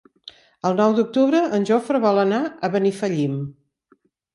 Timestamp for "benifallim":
2.79-3.41